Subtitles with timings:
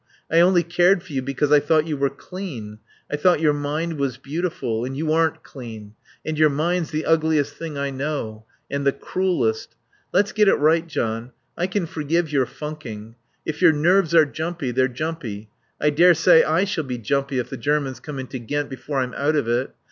[0.31, 2.79] I only cared for you because I thought you were clean.
[3.11, 4.83] I thought your mind was beautiful.
[4.83, 5.93] And you aren't clean.
[6.25, 8.47] And your mind's the ugliest thing I know.
[8.67, 9.75] And the cruelest....
[10.11, 11.33] Let's get it right, John.
[11.55, 13.13] I can forgive your funking.
[13.45, 15.51] If your nerves are jumpy they're jumpy.
[15.79, 19.35] I daresay I shall be jumpy if the Germans come into Ghent before I'm out
[19.35, 19.69] of it.